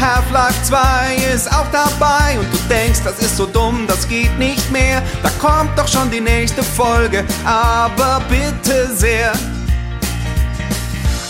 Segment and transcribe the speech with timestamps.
[0.00, 4.70] Half-Life 2 ist auch dabei und du denkst, das ist so dumm, das geht nicht
[4.70, 5.02] mehr.
[5.22, 9.32] Da kommt doch schon die nächste Folge, aber bitte sehr.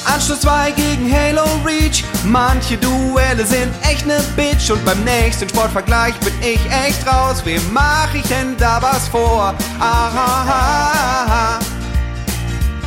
[0.05, 2.05] Anschluss 2 gegen Halo Reach.
[2.25, 7.43] Manche Duelle sind echt ne Bitch und beim nächsten Sportvergleich bin ich echt raus.
[7.45, 9.55] Wem mach ich denn da was vor?
[9.79, 11.59] Aha.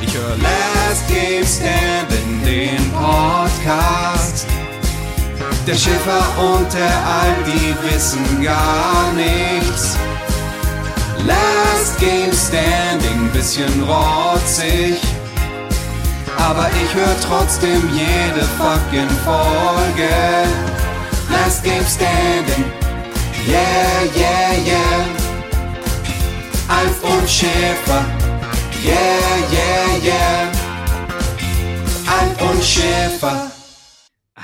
[0.01, 4.47] Ich höre Last Game Standing, den Podcast.
[5.67, 9.95] Der Schiffer und der Alp, die wissen gar nichts.
[11.25, 14.99] Last Game Standing, bisschen rotzig.
[16.37, 20.09] Aber ich höre trotzdem jede fucking Folge.
[21.29, 22.65] Last Game Standing,
[23.47, 25.05] yeah, yeah, yeah.
[26.67, 28.05] Alf und Schäfer,
[28.83, 28.95] yeah,
[29.51, 30.51] yeah, yeah.
[32.07, 33.50] Alf und Schäfer.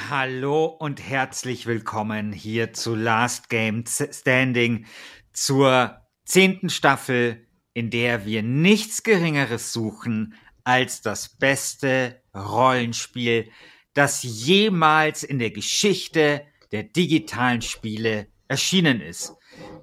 [0.09, 4.85] Hallo und herzlich willkommen hier zu Last Game Standing
[5.33, 13.51] zur zehnten Staffel, in der wir nichts Geringeres suchen als das beste Rollenspiel,
[13.93, 19.33] das jemals in der Geschichte der digitalen Spiele erschienen ist.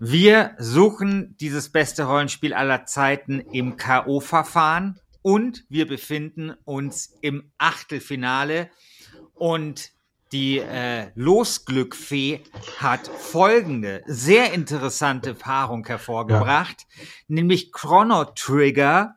[0.00, 8.70] Wir suchen dieses beste Rollenspiel aller Zeiten im KO-Verfahren und wir befinden uns im Achtelfinale
[9.34, 9.92] und
[10.34, 12.42] die äh, Losglückfee
[12.78, 17.04] hat folgende sehr interessante Paarung hervorgebracht, ja.
[17.28, 19.14] nämlich Chrono Trigger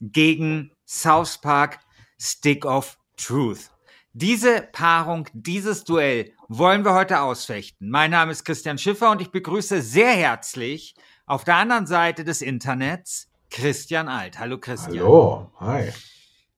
[0.00, 1.80] gegen South Park
[2.20, 3.70] Stick of Truth.
[4.12, 7.90] Diese Paarung, dieses Duell wollen wir heute ausfechten.
[7.90, 10.94] Mein Name ist Christian Schiffer und ich begrüße sehr herzlich
[11.26, 14.38] auf der anderen Seite des Internets Christian Alt.
[14.38, 15.00] Hallo Christian.
[15.00, 15.90] Hallo, hi.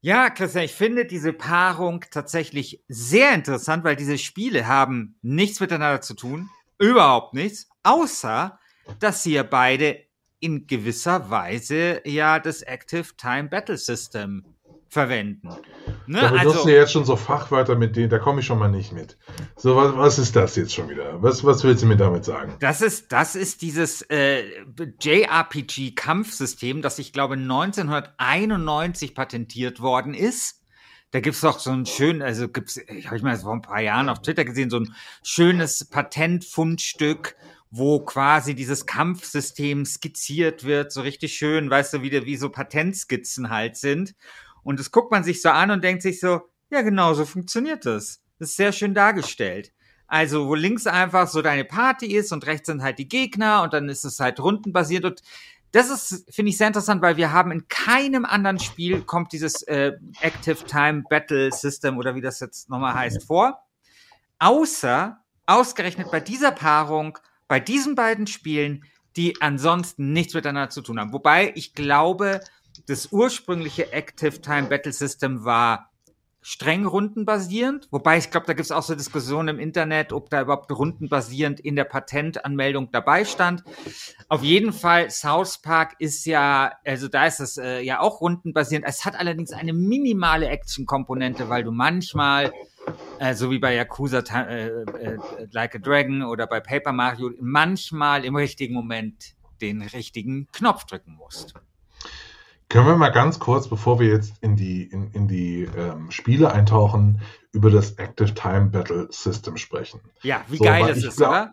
[0.05, 6.01] Ja, Christian, ich finde diese Paarung tatsächlich sehr interessant, weil diese Spiele haben nichts miteinander
[6.01, 8.59] zu tun, überhaupt nichts, außer
[8.99, 10.05] dass sie ja beide
[10.41, 14.45] in gewisser Weise ja das Active Time Battle System
[14.93, 15.49] verwenden.
[16.07, 16.21] Ne?
[16.21, 18.69] Da benutzt also, ihr jetzt schon so Fachwörter, mit denen, da komme ich schon mal
[18.69, 19.17] nicht mit.
[19.57, 21.23] So, was, was ist das jetzt schon wieder?
[21.23, 22.57] Was, was willst du mir damit sagen?
[22.61, 24.45] Das ist, das ist dieses äh,
[25.01, 30.61] JRPG-Kampfsystem, das ich glaube 1991 patentiert worden ist.
[31.11, 33.81] Da gibt's doch so ein schön, also gibt's, ich habe ich mal vor ein paar
[33.81, 37.35] Jahren auf Twitter gesehen, so ein schönes Patentfundstück,
[37.71, 43.49] wo quasi dieses Kampfsystem skizziert wird, so richtig schön, weißt du, wie, wie so Patentskizzen
[43.49, 44.15] halt sind.
[44.65, 47.85] Und das guckt man sich so an und denkt sich so, ja, genau, so funktioniert
[47.87, 48.23] das.
[48.39, 49.73] Das ist sehr schön dargestellt.
[50.07, 53.73] Also, wo links einfach so deine Party ist und rechts sind halt die Gegner und
[53.73, 55.23] dann ist es halt rundenbasiert und
[55.73, 59.63] das ist, finde ich, sehr interessant, weil wir haben in keinem anderen Spiel kommt dieses
[59.63, 63.65] äh, Active Time Battle System oder wie das jetzt nochmal heißt vor.
[64.39, 67.19] Außer ausgerechnet bei dieser Paarung,
[67.49, 68.85] bei diesen beiden Spielen,
[69.17, 71.13] die ansonsten nichts miteinander zu tun haben.
[71.15, 72.41] Wobei ich glaube,
[72.87, 75.93] das ursprüngliche Active Time Battle System war
[76.43, 80.43] streng rundenbasierend, wobei ich glaube, da gibt es auch so Diskussionen im Internet, ob da
[80.43, 83.63] überhaupt rundenbasierend in der Patentanmeldung dabei stand.
[84.29, 88.85] Auf jeden Fall, South Park ist ja, also da ist es äh, ja auch rundenbasierend.
[88.87, 92.53] Es hat allerdings eine minimale Action-Komponente, weil du manchmal,
[93.21, 95.19] äh, so wie bei Yakuza äh, äh,
[95.53, 101.15] Like a Dragon oder bei Paper Mario, manchmal im richtigen Moment den richtigen Knopf drücken
[101.15, 101.55] musst.
[102.73, 106.55] Können wir mal ganz kurz, bevor wir jetzt in die, in, in die ähm, Spiele
[106.55, 107.21] eintauchen,
[107.53, 110.01] über das Active Time Battle System sprechen?
[110.23, 111.53] Ja, wie so, geil das ist, glaub, oder?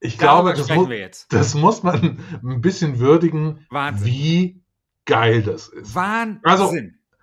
[0.00, 4.06] Ich Darüber glaube, das, mu das muss man ein bisschen würdigen, Wahnsinn.
[4.06, 4.62] wie
[5.06, 5.94] geil das ist.
[5.94, 6.40] Wahnsinn.
[6.44, 6.74] Also,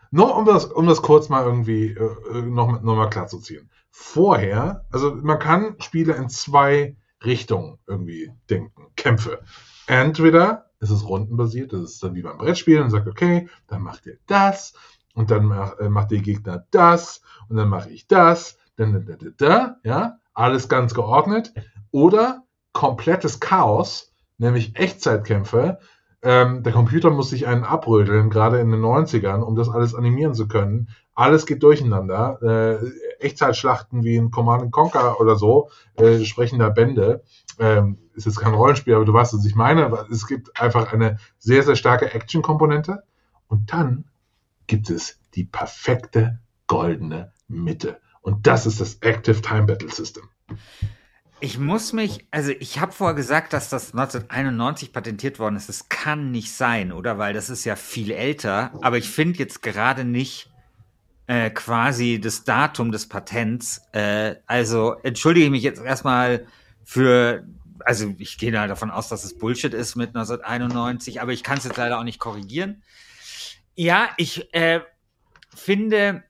[0.10, 3.70] nur um das, um das kurz mal irgendwie äh, noch, noch mal klar zu ziehen.
[3.92, 8.88] Vorher, also man kann Spiele in zwei Richtungen irgendwie denken.
[8.96, 9.44] Kämpfe.
[9.86, 14.06] Entweder es ist rundenbasiert, das ist dann wie beim Brettspiel und sagt, okay, dann macht
[14.06, 14.74] ihr das
[15.14, 19.16] und dann mach, äh, macht der Gegner das und dann mache ich das, dann, da,
[19.16, 21.54] da, da, ja, alles ganz geordnet.
[21.92, 22.44] Oder
[22.74, 25.80] komplettes Chaos, nämlich Echtzeitkämpfe.
[26.24, 30.34] Ähm, der Computer muss sich einen abrödeln, gerade in den 90ern, um das alles animieren
[30.34, 30.90] zu können.
[31.14, 32.40] Alles geht durcheinander.
[32.42, 37.24] Äh, Echtzeitschlachten wie in Command Conquer oder so, äh, sprechender Bände.
[37.60, 39.92] Ähm, ist jetzt kein Rollenspiel, aber du weißt, was ich meine.
[40.12, 43.04] Es gibt einfach eine sehr, sehr starke Action-Komponente.
[43.48, 44.06] Und dann
[44.66, 48.00] gibt es die perfekte goldene Mitte.
[48.22, 50.24] Und das ist das Active Time Battle System.
[51.40, 55.70] Ich muss mich, also ich habe vorher gesagt, dass das 1991 patentiert worden ist.
[55.70, 57.20] Das kann nicht sein, oder?
[57.20, 58.72] Weil das ist ja viel älter.
[58.82, 60.50] Aber ich finde jetzt gerade nicht,
[61.28, 63.82] äh, quasi das Datum des Patents.
[63.92, 66.48] Äh, also entschuldige ich mich jetzt erstmal
[66.84, 67.46] für,
[67.82, 71.60] also ich gehe da davon aus, dass es Bullshit ist mit 1991, aber ich kann
[71.60, 72.82] es jetzt leider auch nicht korrigieren.
[73.76, 74.80] Ja, ich äh,
[75.54, 76.24] finde,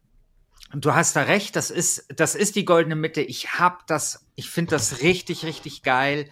[0.74, 3.22] du hast da recht, das ist, das ist die goldene Mitte.
[3.22, 6.30] Ich hab das, ich finde das richtig, richtig geil,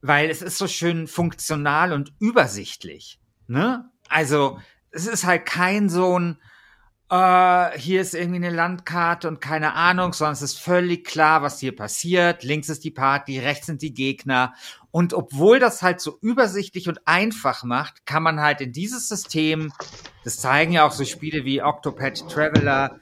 [0.00, 3.20] weil es ist so schön funktional und übersichtlich.
[3.46, 3.90] Ne?
[4.08, 4.58] Also,
[4.90, 6.38] es ist halt kein so ein,
[7.10, 11.60] äh, hier ist irgendwie eine Landkarte und keine Ahnung, sondern es ist völlig klar, was
[11.60, 12.42] hier passiert.
[12.42, 14.54] Links ist die Party, rechts sind die Gegner.
[14.90, 19.72] Und obwohl das halt so übersichtlich und einfach macht, kann man halt in dieses System,
[20.24, 22.98] das zeigen ja auch so Spiele wie Octopath Traveler,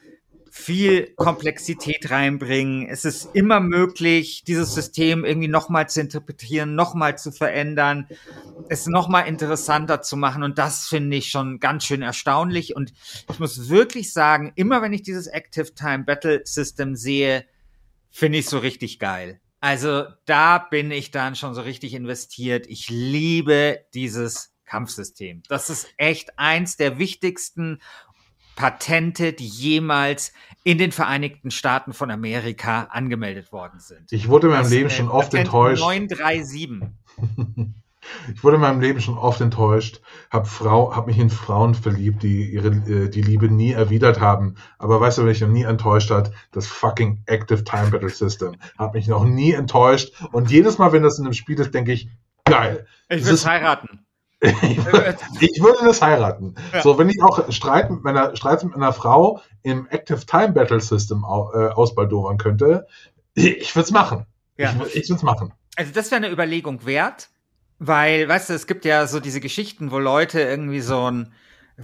[0.53, 2.85] viel Komplexität reinbringen.
[2.85, 8.09] Es ist immer möglich, dieses System irgendwie nochmal zu interpretieren, nochmal zu verändern,
[8.67, 10.43] es nochmal interessanter zu machen.
[10.43, 12.75] Und das finde ich schon ganz schön erstaunlich.
[12.75, 12.91] Und
[13.31, 17.45] ich muss wirklich sagen, immer wenn ich dieses Active Time Battle System sehe,
[18.09, 19.39] finde ich so richtig geil.
[19.61, 22.67] Also da bin ich dann schon so richtig investiert.
[22.67, 25.43] Ich liebe dieses Kampfsystem.
[25.47, 27.79] Das ist echt eins der wichtigsten
[28.55, 30.33] Patente, die jemals
[30.63, 34.11] in den Vereinigten Staaten von Amerika angemeldet worden sind.
[34.11, 35.81] Ich wurde in meinem das, Leben schon oft Patent enttäuscht.
[35.81, 36.81] 937.
[38.33, 40.01] Ich wurde in meinem Leben schon oft enttäuscht,
[40.31, 44.55] habe Frau, hab mich in Frauen verliebt, die ihre äh, die Liebe nie erwidert haben.
[44.79, 46.31] Aber weißt du, wer mich noch nie enttäuscht hat?
[46.51, 50.13] Das fucking Active Time Battle System hat mich noch nie enttäuscht.
[50.31, 52.09] Und jedes Mal, wenn das in einem Spiel ist, denke ich,
[52.45, 52.87] geil.
[53.09, 54.05] Ich will heiraten.
[55.39, 56.55] ich würde das heiraten.
[56.73, 56.81] Ja.
[56.81, 60.81] So, wenn ich auch Streit mit meiner, Streit mit meiner Frau im Active Time Battle
[60.81, 62.87] System äh, ausbaldowern könnte,
[63.35, 64.25] ich würde es machen.
[64.57, 64.73] Ja.
[64.87, 65.53] Ich, ich würde es machen.
[65.75, 67.29] Also das wäre eine Überlegung wert,
[67.77, 71.33] weil, weißt du, es gibt ja so diese Geschichten, wo Leute irgendwie so ein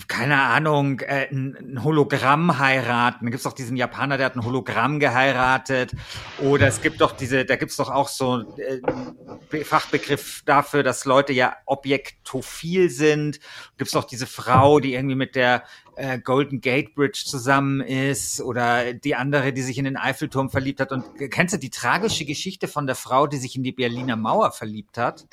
[0.08, 3.26] keine Ahnung, äh, ein, Hologramm heiraten.
[3.26, 5.94] Da gibt's doch diesen Japaner, der hat ein Hologramm geheiratet.
[6.40, 11.34] Oder es gibt doch diese, da gibt's doch auch so äh, Fachbegriff dafür, dass Leute
[11.34, 13.40] ja objektophil sind.
[13.78, 15.64] Gibt's doch diese Frau, die irgendwie mit der
[15.96, 20.80] äh, Golden Gate Bridge zusammen ist oder die andere, die sich in den Eiffelturm verliebt
[20.80, 20.92] hat.
[20.92, 24.52] Und kennst du die tragische Geschichte von der Frau, die sich in die Berliner Mauer
[24.52, 25.26] verliebt hat?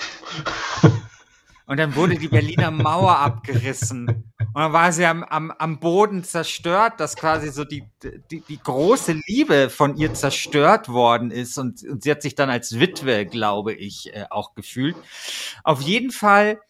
[1.67, 4.09] Und dann wurde die Berliner Mauer abgerissen.
[4.09, 7.85] Und dann war sie am, am, am Boden zerstört, dass quasi so die,
[8.31, 11.57] die, die große Liebe von ihr zerstört worden ist.
[11.59, 14.97] Und, und sie hat sich dann als Witwe, glaube ich, äh, auch gefühlt.
[15.63, 16.61] Auf jeden Fall,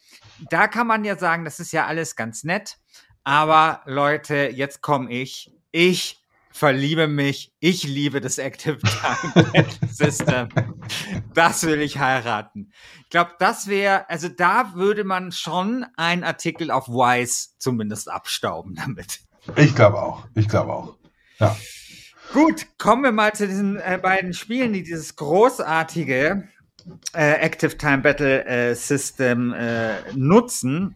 [0.48, 2.78] da kann man ja sagen, das ist ja alles ganz nett.
[3.24, 5.52] Aber Leute, jetzt komme ich.
[5.72, 6.23] Ich
[6.54, 10.48] verliebe mich, ich liebe das Active Time System.
[11.34, 12.70] Das will ich heiraten.
[13.02, 18.76] Ich glaube, das wäre, also da würde man schon einen Artikel auf Wise zumindest abstauben
[18.76, 19.20] damit.
[19.56, 20.28] Ich glaube auch.
[20.36, 20.96] Ich glaube auch.
[21.40, 21.56] Ja.
[22.32, 26.48] Gut, kommen wir mal zu diesen äh, beiden Spielen, die dieses großartige
[27.14, 30.94] äh, Active Time Battle äh, System äh, nutzen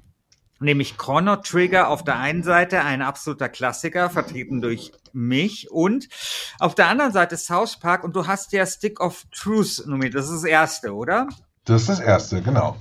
[0.60, 6.08] nämlich Chrono Trigger auf der einen Seite, ein absoluter Klassiker, vertreten durch mich, und
[6.58, 10.14] auf der anderen Seite South Park, und du hast ja Stick of Truth nominiert.
[10.14, 11.28] Das ist das erste, oder?
[11.64, 12.76] Das ist das erste, genau.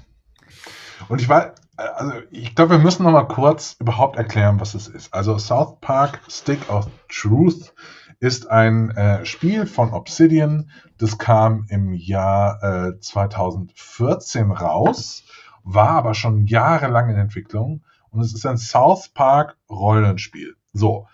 [1.10, 4.88] Und ich war, also ich glaube, wir müssen noch mal kurz überhaupt erklären, was es
[4.88, 5.14] ist.
[5.14, 7.74] Also South Park Stick of Truth
[8.20, 10.72] ist ein äh, Spiel von Obsidian.
[10.98, 15.24] Das kam im Jahr äh, 2014 raus
[15.68, 20.56] war aber schon jahrelang in Entwicklung und es ist ein South Park Rollenspiel.
[20.74, 21.08] So.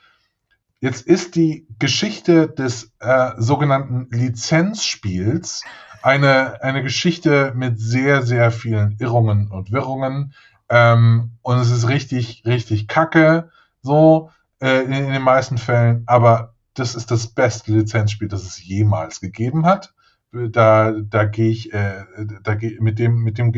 [0.84, 5.64] Jetzt ist die Geschichte des äh, sogenannten Lizenzspiels
[6.02, 10.34] eine, eine Geschichte mit sehr, sehr vielen Irrungen und Wirrungen.
[10.68, 13.50] Ähm, und es ist richtig, richtig kacke,
[13.82, 16.04] so äh, in, in, den meisten Fällen.
[16.06, 19.94] Aber das ist das beste Lizenzspiel, das es jemals gegeben hat.
[20.34, 22.04] Da, da gehe ich, äh,
[22.44, 23.54] da geh, mit dem, mit dem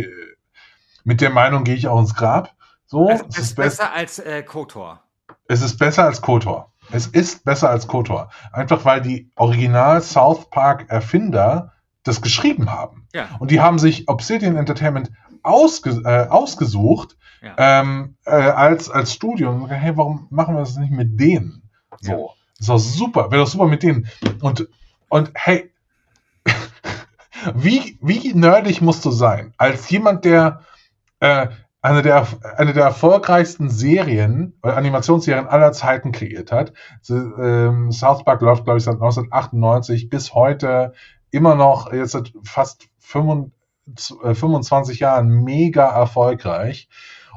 [1.03, 2.53] mit der Meinung gehe ich auch ins Grab.
[2.85, 5.01] So, also es ist besser als äh, Kotor.
[5.47, 6.71] Es ist besser als Kotor.
[6.91, 8.29] Es ist besser als Kotor.
[8.51, 11.73] Einfach weil die Original South Park Erfinder
[12.03, 13.07] das geschrieben haben.
[13.13, 13.27] Ja.
[13.39, 15.11] Und die haben sich Obsidian Entertainment
[15.43, 17.55] ausge, äh, ausgesucht ja.
[17.57, 21.69] ähm, äh, als, als Studio und gesagt, hey, warum machen wir das nicht mit denen?
[22.01, 22.11] So.
[22.11, 22.17] Ja.
[22.57, 24.07] Das ist doch super, wäre doch super mit denen.
[24.41, 24.67] Und,
[25.09, 25.71] und hey,
[27.53, 30.61] wie, wie nerdig musst du sein, als jemand, der
[31.19, 31.47] äh,
[31.85, 32.27] eine, der,
[32.57, 36.73] eine der erfolgreichsten Serien, oder Animationsserien aller Zeiten kreiert hat.
[37.07, 40.93] Ähm, South Park läuft, glaube ich, seit 1998 bis heute
[41.29, 43.51] immer noch, jetzt seit fast 25
[44.97, 46.89] äh, Jahren mega erfolgreich.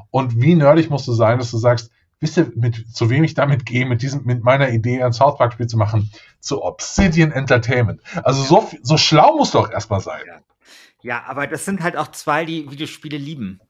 [0.09, 3.35] Und wie nerdig musst du sein, dass du sagst, wisst ihr, mit, zu wem ich
[3.35, 7.31] damit gehe, mit diesem, mit meiner Idee, ein South Park Spiel zu machen, zu Obsidian
[7.31, 8.01] Entertainment.
[8.23, 10.21] Also so, so schlau muss doch erstmal sein.
[11.01, 13.61] Ja, aber das sind halt auch zwei, die Videospiele lieben.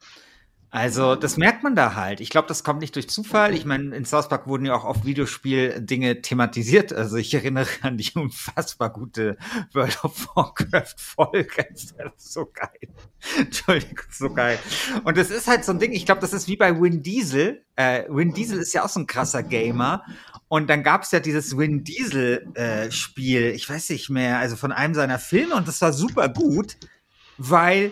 [0.72, 2.22] Also, das merkt man da halt.
[2.22, 3.56] Ich glaube, das kommt nicht durch Zufall.
[3.56, 6.94] Ich meine, in South Park wurden ja auch oft Videospiel-Dinge thematisiert.
[6.94, 9.38] Also, ich erinnere an die unfassbar gute
[9.74, 11.66] World of Warcraft-Folge.
[11.72, 11.84] Das
[12.18, 12.94] ist so geil.
[13.40, 14.60] Entschuldigung, so geil.
[15.04, 15.92] Und das ist halt so ein Ding.
[15.92, 17.66] Ich glaube, das ist wie bei Win Diesel.
[17.76, 20.04] Äh, Win Diesel ist ja auch so ein krasser Gamer.
[20.50, 23.42] Und dann gab es ja dieses Win Diesel-Spiel.
[23.42, 24.38] Äh, ich weiß nicht mehr.
[24.38, 25.56] Also von einem seiner Filme.
[25.56, 26.78] Und das war super gut,
[27.40, 27.92] weil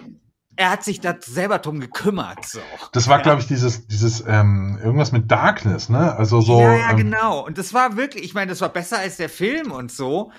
[0.58, 2.46] er hat sich da selber drum gekümmert.
[2.46, 2.60] So.
[2.92, 3.24] Das war, ja.
[3.24, 6.16] glaube ich, dieses, dieses ähm, irgendwas mit Darkness, ne?
[6.16, 6.60] Also so.
[6.60, 7.46] Ja, ja, ähm, genau.
[7.46, 10.32] Und das war wirklich, ich meine, das war besser als der Film und so.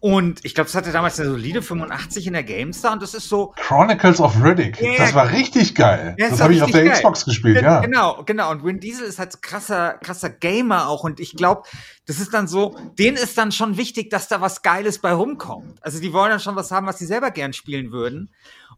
[0.00, 3.30] Und ich glaube, es hatte damals eine solide 85 in der GameStar und das ist
[3.30, 3.54] so.
[3.56, 4.80] Chronicles of Riddick.
[4.80, 6.14] Ja, das war richtig geil.
[6.18, 6.92] das, das habe ich auf der geil.
[6.92, 7.80] Xbox gespielt, ja.
[7.80, 8.50] Genau, genau.
[8.50, 11.02] Und Vin Diesel ist halt krasser, krasser Gamer auch.
[11.02, 11.62] Und ich glaube,
[12.04, 15.82] das ist dann so, denen ist dann schon wichtig, dass da was Geiles bei rumkommt.
[15.82, 18.30] Also die wollen dann schon was haben, was sie selber gern spielen würden.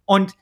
[0.04, 0.34] Und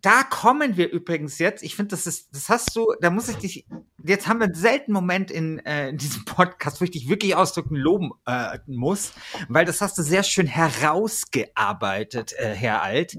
[0.00, 1.62] da kommen wir übrigens jetzt.
[1.62, 3.66] Ich finde, das ist, das hast du, da muss ich dich,
[4.04, 7.34] jetzt haben wir einen seltenen Moment in, äh, in diesem Podcast, wo ich dich wirklich
[7.34, 9.12] ausdrücken loben äh, muss,
[9.48, 13.18] weil das hast du sehr schön herausgearbeitet, äh, Herr Alt,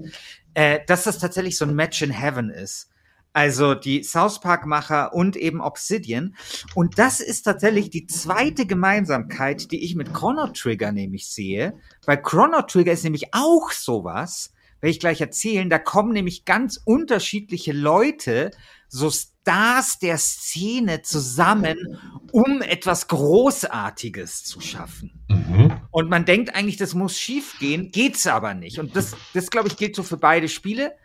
[0.54, 2.88] äh, dass das tatsächlich so ein Match in Heaven ist.
[3.32, 6.34] Also die South Park-Macher und eben Obsidian.
[6.74, 11.74] Und das ist tatsächlich die zweite Gemeinsamkeit, die ich mit Chrono Trigger nämlich sehe,
[12.06, 15.70] weil Chrono Trigger ist nämlich auch sowas, werde ich gleich erzählen.
[15.70, 18.50] Da kommen nämlich ganz unterschiedliche Leute,
[18.88, 21.98] so Stars der Szene zusammen,
[22.32, 25.24] um etwas Großartiges zu schaffen.
[25.28, 25.72] Mhm.
[25.90, 28.78] Und man denkt eigentlich, das muss schief gehen, geht's aber nicht.
[28.78, 30.96] Und das, das glaube ich, gilt so für beide Spiele.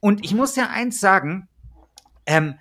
[0.00, 1.48] Und ich muss ja eins sagen,
[2.26, 2.54] ähm,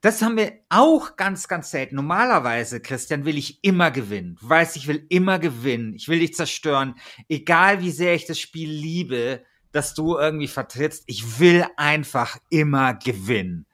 [0.00, 1.96] das haben wir auch ganz, ganz selten.
[1.96, 4.36] Normalerweise, Christian, will ich immer gewinnen.
[4.38, 5.94] Du weißt, ich will immer gewinnen.
[5.94, 6.96] Ich will dich zerstören.
[7.28, 9.42] Egal wie sehr ich das Spiel liebe,
[9.74, 11.04] dass du irgendwie vertrittst.
[11.06, 13.66] Ich will einfach immer gewinnen.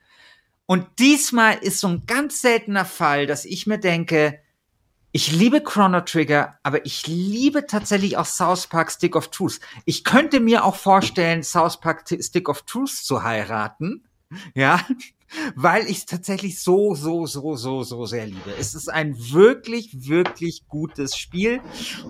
[0.66, 4.40] Und diesmal ist so ein ganz seltener Fall, dass ich mir denke,
[5.12, 9.58] ich liebe Chrono Trigger, aber ich liebe tatsächlich auch South Park Stick of Truth.
[9.84, 14.04] Ich könnte mir auch vorstellen, South Park Stick of Truth zu heiraten.
[14.54, 14.80] Ja,
[15.54, 18.52] weil ich es tatsächlich so, so, so, so, so sehr liebe.
[18.58, 21.60] Es ist ein wirklich, wirklich gutes Spiel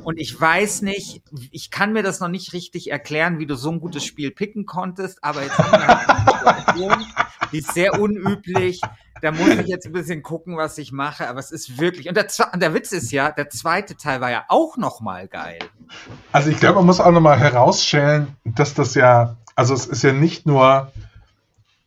[0.04, 3.70] und ich weiß nicht, ich kann mir das noch nicht richtig erklären, wie du so
[3.70, 7.06] ein gutes Spiel picken konntest, aber jetzt haben wir halt eine Situation,
[7.52, 8.80] die ist sehr unüblich.
[9.22, 12.16] Da muss ich jetzt ein bisschen gucken, was ich mache, aber es ist wirklich und
[12.16, 15.58] der, und der Witz ist ja, der zweite Teil war ja auch noch mal geil.
[16.32, 20.02] Also ich glaube, man muss auch noch mal herausstellen, dass das ja, also es ist
[20.02, 20.90] ja nicht nur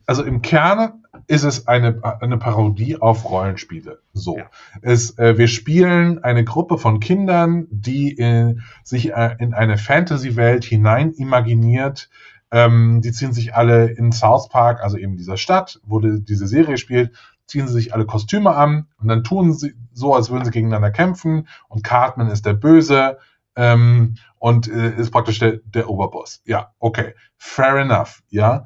[0.05, 4.01] also im Kern ist es eine, eine Parodie auf Rollenspiele.
[4.13, 4.37] So.
[4.37, 4.45] Ja.
[4.81, 10.65] Es, äh, wir spielen eine Gruppe von Kindern, die in, sich äh, in eine Fantasy-Welt
[10.65, 12.09] hinein imaginiert.
[12.51, 16.47] Ähm, die ziehen sich alle in South Park, also eben dieser Stadt, wo die, diese
[16.47, 17.11] Serie spielt,
[17.45, 20.91] ziehen sie sich alle Kostüme an und dann tun sie so, als würden sie gegeneinander
[20.91, 23.17] kämpfen und Cartman ist der Böse
[23.55, 26.41] ähm, und äh, ist praktisch der, der Oberboss.
[26.45, 28.65] Ja, okay, fair enough, ja.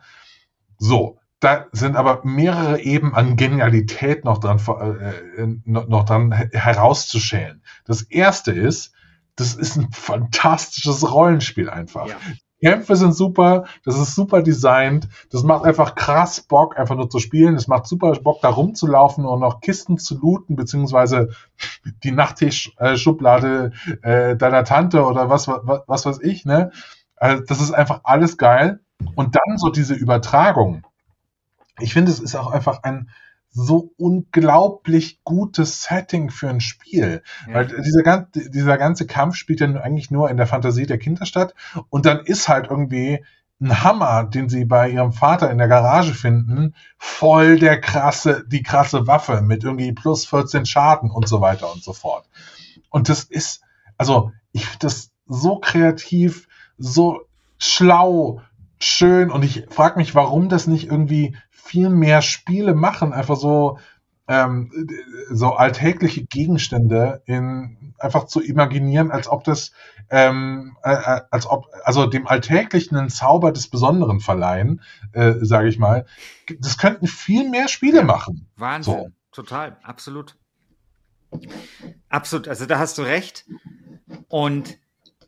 [0.77, 7.61] So, da sind aber mehrere Eben an Genialität noch dran, äh, äh noch dran herauszuschälen.
[7.85, 8.93] Das erste ist,
[9.35, 12.07] das ist ein fantastisches Rollenspiel einfach.
[12.07, 12.15] Ja.
[12.59, 17.19] Kämpfe sind super, das ist super designt, das macht einfach krass Bock, einfach nur zu
[17.19, 17.55] spielen.
[17.55, 21.29] Es macht super Bock, da rumzulaufen und noch Kisten zu looten, beziehungsweise
[22.03, 26.71] die Nachttischschublade äh, deiner Tante oder was, was, was weiß ich, ne?
[27.15, 28.79] Also das ist einfach alles geil.
[29.13, 30.83] Und dann so diese Übertragung
[31.79, 33.09] ich finde, es ist auch einfach ein
[33.49, 37.23] so unglaublich gutes Setting für ein Spiel.
[37.47, 37.53] Ja.
[37.55, 41.55] Weil dieser, dieser ganze Kampf spielt ja eigentlich nur in der Fantasie der Kinder statt.
[41.89, 43.23] Und dann ist halt irgendwie
[43.59, 48.61] ein Hammer, den sie bei ihrem Vater in der Garage finden, voll der krasse, die
[48.61, 52.29] krasse Waffe mit irgendwie plus 14 Schaden und so weiter und so fort.
[52.89, 53.61] Und das ist,
[53.97, 57.21] also ich finde das so kreativ, so
[57.57, 58.41] schlau,
[58.79, 63.79] schön und ich frage mich, warum das nicht irgendwie viel mehr Spiele machen, einfach so,
[64.27, 64.71] ähm,
[65.29, 69.71] so alltägliche Gegenstände in, einfach zu imaginieren, als ob das,
[70.09, 74.81] ähm, äh, äh als ob, also dem Alltäglichen einen Zauber des Besonderen verleihen,
[75.13, 76.05] äh, sage ich mal.
[76.59, 78.47] Das könnten viel mehr Spiele machen.
[78.55, 79.11] Wahnsinn, so.
[79.31, 80.35] total, absolut.
[82.09, 83.45] Absolut, also da hast du recht.
[84.29, 84.77] Und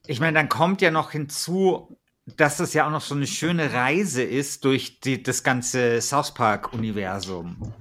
[0.07, 1.98] ich meine, dann kommt ja noch hinzu,
[2.37, 6.33] dass es ja auch noch so eine schöne Reise ist durch die, das ganze South
[6.33, 7.73] Park-Universum.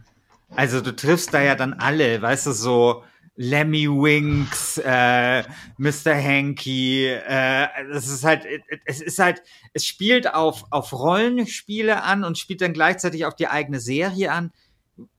[0.54, 3.04] Also du triffst da ja dann alle, weißt du, so
[3.40, 5.44] Lemmy Winks, äh,
[5.76, 6.14] Mr.
[6.14, 8.44] Hanky, äh, das ist halt,
[8.84, 13.46] es ist halt, es spielt auf, auf Rollenspiele an und spielt dann gleichzeitig auf die
[13.46, 14.50] eigene Serie an.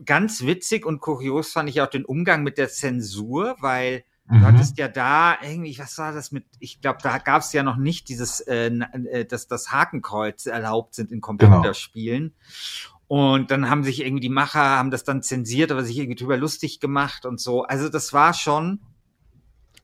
[0.05, 4.39] Ganz witzig und kurios fand ich auch den Umgang mit der Zensur, weil mhm.
[4.39, 7.63] du hattest ja da irgendwie, was war das mit, ich glaube, da gab es ja
[7.63, 11.21] noch nicht dieses, äh, äh, dass das Hakenkreuz erlaubt sind in.
[11.21, 12.24] Computerspielen.
[12.24, 13.00] Genau.
[13.09, 16.38] Und dann haben sich irgendwie die Macher, haben das dann zensiert, aber sich irgendwie drüber
[16.38, 17.63] lustig gemacht und so.
[17.63, 18.81] Also das war schon,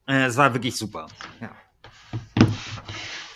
[0.07, 1.07] äh, es war wirklich super.
[1.41, 1.49] Ja.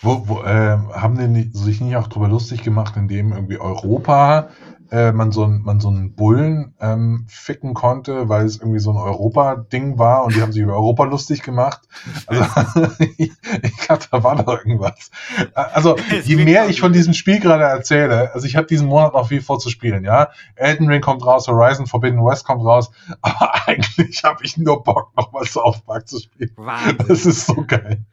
[0.02, 4.50] Wo, wo, äh, haben die sich nicht auch drüber lustig gemacht, indem irgendwie Europa
[4.90, 8.90] äh, man so ein, man so einen Bullen ähm, ficken konnte, weil es irgendwie so
[8.90, 11.82] ein Europa-Ding war und die haben sich über Europa lustig gemacht.
[12.26, 13.32] Also ich,
[13.62, 15.10] ich glaube, da war doch irgendwas.
[15.54, 19.28] Also je mehr ich von diesem Spiel gerade erzähle, also ich habe diesen Monat noch
[19.28, 20.30] viel vorzuspielen, ja.
[20.56, 22.90] Elden Ring kommt raus, Horizon Forbidden West kommt raus,
[23.22, 26.52] aber eigentlich habe ich nur Bock, nochmal South Park zu spielen.
[26.56, 26.98] Wahnsinn.
[27.06, 28.04] Das ist so geil.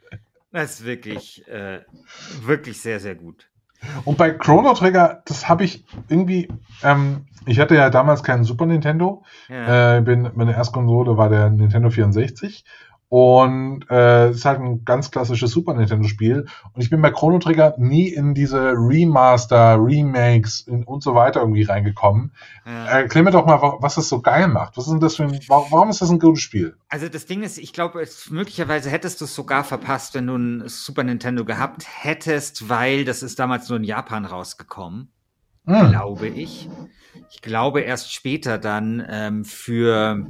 [0.52, 1.80] Das ist wirklich, äh,
[2.42, 3.48] wirklich sehr, sehr gut.
[4.04, 6.48] Und bei Chrono Trigger, das habe ich irgendwie,
[6.82, 9.22] ähm, ich hatte ja damals keinen Super Nintendo.
[9.48, 9.98] Ja.
[9.98, 12.64] Äh, bin, meine erste Konsole war der Nintendo 64
[13.10, 16.46] und äh, ist halt ein ganz klassisches Super Nintendo-Spiel.
[16.72, 21.62] Und ich bin bei Chrono Trigger nie in diese Remaster, Remakes und so weiter irgendwie
[21.62, 22.32] reingekommen.
[22.66, 22.86] Ja.
[22.86, 24.76] Erklär mir doch mal, was das so geil macht.
[24.76, 26.76] Was ist denn das für ein, warum ist das ein gutes Spiel?
[26.90, 30.62] Also das Ding ist, ich glaube, möglicherweise hättest du es sogar verpasst, wenn du ein
[30.66, 35.10] Super Nintendo gehabt hättest, weil das ist damals nur in Japan rausgekommen.
[35.66, 35.90] Hm.
[35.90, 36.68] Glaube ich.
[37.30, 40.26] Ich glaube erst später dann ähm, für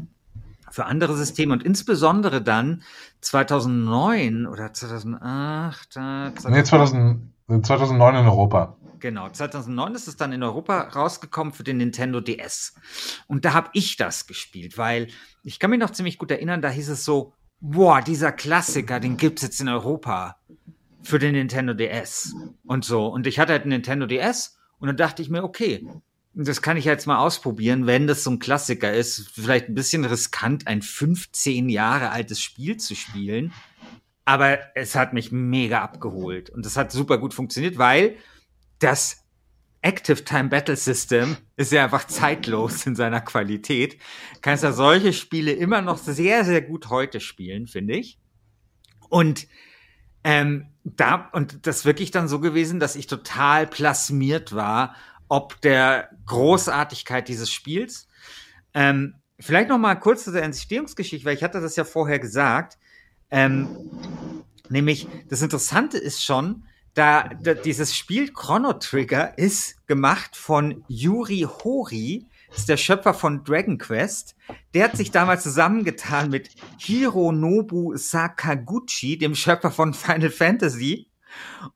[0.70, 2.82] für andere Systeme und insbesondere dann
[3.20, 5.92] 2009 oder 2008.
[5.92, 8.76] 2009, nee, 2000, 2009 in Europa.
[9.00, 12.74] Genau, 2009 ist es dann in Europa rausgekommen für den Nintendo DS.
[13.26, 15.08] Und da habe ich das gespielt, weil
[15.44, 19.16] ich kann mich noch ziemlich gut erinnern, da hieß es so, boah, dieser Klassiker, den
[19.16, 20.36] gibt es jetzt in Europa
[21.02, 22.34] für den Nintendo DS
[22.66, 23.06] und so.
[23.06, 25.86] Und ich hatte halt einen Nintendo DS und dann dachte ich mir, okay,
[26.46, 29.30] das kann ich jetzt mal ausprobieren, wenn das so ein Klassiker ist.
[29.34, 33.52] Vielleicht ein bisschen riskant, ein 15 Jahre altes Spiel zu spielen.
[34.24, 36.50] Aber es hat mich mega abgeholt.
[36.50, 38.16] Und das hat super gut funktioniert, weil
[38.78, 39.24] das
[39.80, 43.98] Active Time Battle System ist ja einfach zeitlos in seiner Qualität.
[44.40, 48.18] Kannst ja solche Spiele immer noch sehr, sehr gut heute spielen, finde ich.
[49.08, 49.48] Und
[50.24, 54.94] ähm, da, und das wirklich dann so gewesen, dass ich total plasmiert war
[55.28, 58.08] ob der Großartigkeit dieses Spiels.
[58.74, 62.78] Ähm, vielleicht noch mal kurz zu der Entstehungsgeschichte, weil ich hatte das ja vorher gesagt.
[63.30, 63.68] Ähm,
[64.68, 66.64] nämlich, das Interessante ist schon,
[66.94, 73.44] da, da dieses Spiel Chrono Trigger ist gemacht von Yuri Hori, ist der Schöpfer von
[73.44, 74.34] Dragon Quest.
[74.74, 81.07] Der hat sich damals zusammengetan mit Hironobu Sakaguchi, dem Schöpfer von Final Fantasy.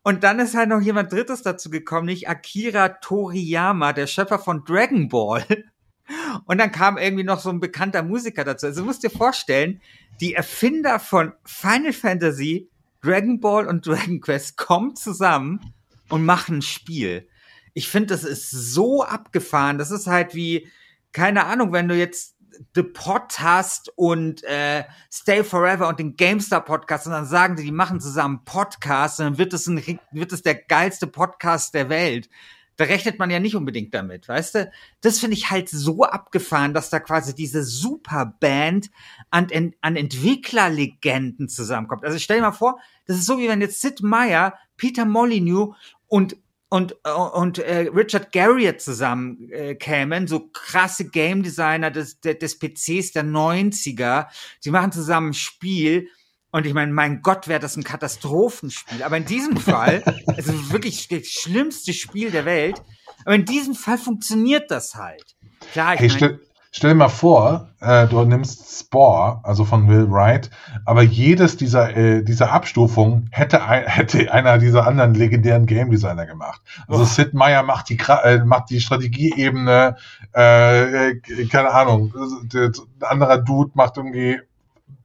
[0.03, 4.65] Und dann ist halt noch jemand Drittes dazu gekommen, nicht Akira Toriyama, der Schöpfer von
[4.65, 5.45] Dragon Ball.
[6.45, 8.67] Und dann kam irgendwie noch so ein bekannter Musiker dazu.
[8.67, 9.81] Also du musst dir vorstellen,
[10.21, 12.69] die Erfinder von Final Fantasy,
[13.03, 15.73] Dragon Ball und Dragon Quest kommen zusammen
[16.09, 17.29] und machen ein Spiel.
[17.75, 19.79] Ich finde, das ist so abgefahren.
[19.79, 20.69] Das ist halt wie,
[21.13, 22.32] keine Ahnung, wenn du jetzt
[22.75, 27.65] The Pod hast und äh, Stay Forever und den GameStar Podcast und dann sagen die,
[27.65, 31.89] die machen zusammen Podcast und dann wird es, ein, wird es der geilste Podcast der
[31.89, 32.29] Welt.
[32.77, 34.71] Da rechnet man ja nicht unbedingt damit, weißt du?
[35.03, 38.91] Das finde ich halt so abgefahren, dass da quasi diese Superband
[39.31, 39.49] an,
[39.83, 42.05] an Entwicklerlegenden zusammenkommt.
[42.05, 45.77] Also stell dir mal vor, das ist so wie wenn jetzt Sid Meier, Peter Molyneux
[46.09, 46.37] und
[46.73, 53.13] und, und äh, Richard Garriott zusammen äh, kämen, so krasse Game Designer des, des PCs
[53.13, 54.29] der 90er.
[54.59, 56.09] Sie machen zusammen ein Spiel.
[56.51, 59.03] Und ich meine, mein Gott, wäre das ein Katastrophenspiel.
[59.03, 60.03] Aber in diesem Fall,
[60.39, 62.81] es ist wirklich das schlimmste Spiel der Welt.
[63.27, 65.37] Aber in diesem Fall funktioniert das halt.
[65.73, 66.41] Klar, ich hey, meine,
[66.75, 70.49] Stell dir mal vor, äh, du nimmst Spore, also von Will Wright,
[70.87, 76.25] aber jedes dieser, äh, dieser Abstufungen hätte, ein, hätte einer dieser anderen legendären Game Designer
[76.25, 76.63] gemacht.
[76.89, 77.05] Also oh.
[77.05, 79.97] Sid Meier macht die, äh, macht die Strategieebene,
[80.35, 84.41] äh, äh, keine Ahnung, der, ein anderer Dude macht irgendwie,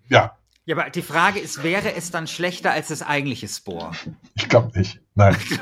[0.08, 0.38] ja.
[0.64, 3.92] Ja, aber die Frage ist, wäre es dann schlechter als das eigentliche Spore?
[4.36, 5.02] Ich glaube nicht.
[5.16, 5.36] Nein.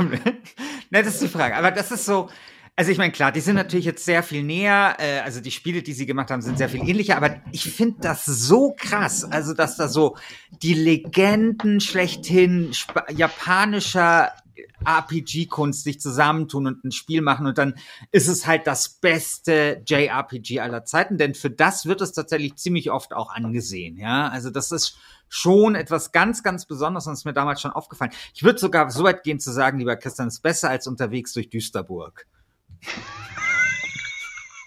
[0.92, 1.56] Nein, das ist die Frage.
[1.56, 2.30] Aber das ist so,
[2.78, 5.82] also ich meine, klar, die sind natürlich jetzt sehr viel näher, äh, also die Spiele,
[5.82, 9.54] die sie gemacht haben, sind sehr viel ähnlicher, aber ich finde das so krass, also
[9.54, 10.18] dass da so
[10.62, 12.72] die Legenden schlechthin
[13.16, 14.32] japanischer
[14.86, 17.76] RPG-Kunst sich zusammentun und ein Spiel machen und dann
[18.12, 22.92] ist es halt das beste JRPG aller Zeiten, denn für das wird es tatsächlich ziemlich
[22.92, 24.28] oft auch angesehen, ja.
[24.28, 24.98] Also das ist
[25.30, 28.12] schon etwas ganz, ganz Besonderes und ist mir damals schon aufgefallen.
[28.34, 31.32] Ich würde sogar so weit gehen zu sagen, lieber Christian, es ist besser als unterwegs
[31.32, 32.28] durch Düsterburg.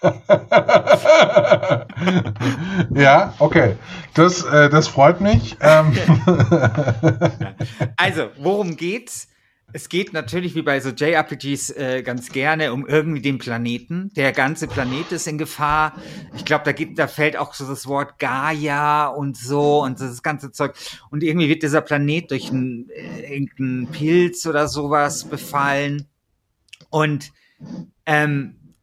[2.95, 3.75] ja, okay.
[4.13, 5.57] Das, äh, das freut mich.
[5.61, 5.91] Ähm.
[7.97, 9.27] also, worum geht's?
[9.71, 14.11] Es geht natürlich wie bei so JRPGs äh, ganz gerne um irgendwie den Planeten.
[14.15, 15.93] Der ganze Planet ist in Gefahr.
[16.35, 20.51] Ich glaube, da da fällt auch so das Wort Gaia und so und das ganze
[20.51, 20.73] Zeug.
[21.11, 26.07] Und irgendwie wird dieser Planet durch einen, äh, irgendeinen Pilz oder sowas befallen.
[26.89, 27.31] Und
[28.05, 28.75] ähm,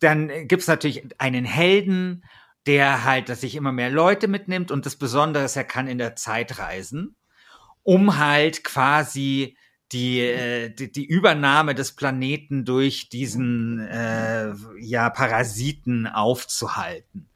[0.00, 2.24] dann gibt's natürlich einen Helden,
[2.66, 5.98] der halt, dass sich immer mehr Leute mitnimmt und das Besondere ist, er kann in
[5.98, 7.16] der Zeit reisen,
[7.82, 9.56] um halt quasi
[9.92, 17.28] die, äh, die, die Übernahme des Planeten durch diesen äh, ja, Parasiten aufzuhalten.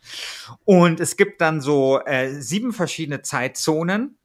[0.65, 4.19] Und es gibt dann so äh, sieben verschiedene Zeitzonen.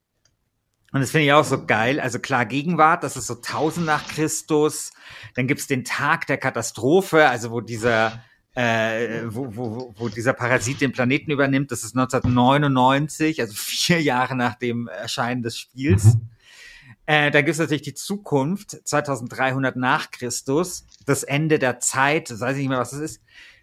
[0.91, 1.99] Und das finde ich auch so geil.
[1.99, 4.91] Also klar, Gegenwart, das ist so 1000 nach Christus.
[5.35, 8.23] Dann gibt's den Tag der Katastrophe, also wo dieser
[8.55, 11.71] äh, wo, wo, wo dieser Parasit den Planeten übernimmt.
[11.71, 16.15] Das ist 1999, also vier Jahre nach dem Erscheinen des Spiels.
[16.15, 16.29] Mhm.
[17.05, 22.39] Äh, da gibt es natürlich die Zukunft, 2300 nach Christus, das Ende der Zeit, das
[22.39, 23.21] weiß ich nicht mehr, was das ist.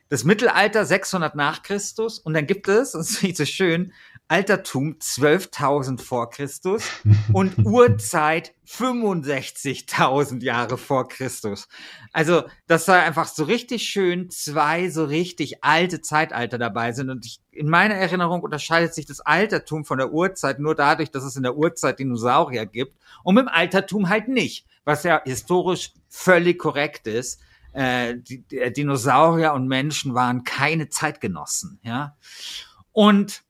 [0.09, 3.93] Das Mittelalter 600 nach Christus und dann gibt es, das finde ich so schön,
[4.29, 6.83] Altertum 12.000 vor Christus
[7.33, 11.69] und Urzeit 65.000 Jahre vor Christus.
[12.13, 17.11] Also, dass da einfach so richtig schön zwei so richtig alte Zeitalter dabei sind.
[17.11, 21.23] Und ich, in meiner Erinnerung unterscheidet sich das Altertum von der Urzeit nur dadurch, dass
[21.23, 26.59] es in der Urzeit Dinosaurier gibt und im Altertum halt nicht, was ja historisch völlig
[26.59, 27.41] korrekt ist.
[27.73, 32.17] Äh, die, die Dinosaurier und Menschen waren keine Zeitgenossen, ja.
[32.91, 33.45] Und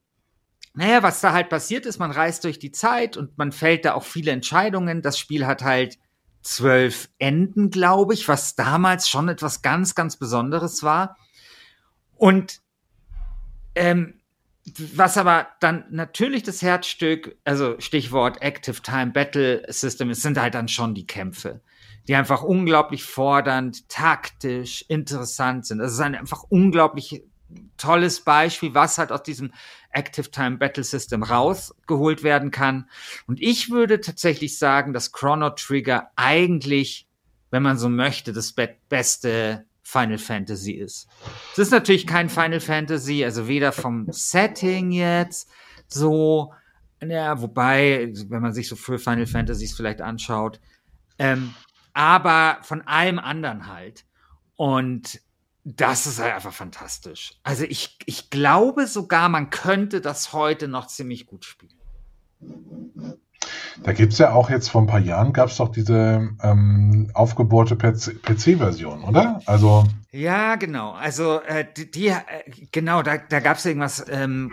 [0.76, 3.94] naja, was da halt passiert ist, man reist durch die Zeit und man fällt da
[3.94, 5.00] auch viele Entscheidungen.
[5.00, 5.98] Das Spiel hat halt
[6.42, 11.16] zwölf Enden, glaube ich, was damals schon etwas ganz, ganz Besonderes war.
[12.14, 12.60] Und
[13.74, 14.20] ähm,
[14.94, 20.54] was aber dann natürlich das Herzstück, also Stichwort Active Time Battle System, es sind halt
[20.54, 21.62] dann schon die Kämpfe,
[22.06, 25.80] die einfach unglaublich fordernd, taktisch, interessant sind.
[25.80, 27.22] Es ist ein einfach unglaublich
[27.76, 29.52] tolles Beispiel, was halt aus diesem
[29.90, 32.88] Active Time Battle System rausgeholt werden kann.
[33.26, 37.06] Und ich würde tatsächlich sagen, dass Chrono Trigger eigentlich,
[37.50, 41.06] wenn man so möchte, das be beste Final Fantasy ist.
[41.52, 45.48] Es ist natürlich kein Final Fantasy, also weder vom Setting jetzt
[45.87, 46.52] so,
[47.00, 50.61] ja, wobei, wenn man sich so für Final Fantasies vielleicht anschaut,
[51.20, 51.54] ähm,
[51.94, 54.04] aber von allem anderen halt.
[54.56, 55.20] Und
[55.68, 57.33] das ist halt einfach fantastisch.
[57.42, 61.74] Also ich, ich glaube sogar, man könnte das heute noch ziemlich gut spielen.
[63.83, 67.11] Da gibt es ja auch jetzt vor ein paar Jahren, gab es doch diese ähm,
[67.14, 69.40] aufgebohrte PC-Version, oder?
[69.46, 70.92] Also ja, genau.
[70.92, 72.22] Also äh, die, die äh,
[72.70, 74.07] genau, da, da gab es irgendwas.
[74.09, 74.52] Ähm,